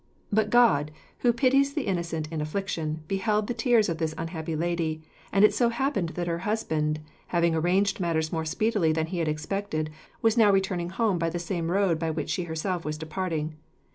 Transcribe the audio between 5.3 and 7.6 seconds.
and it so happened that her husband, having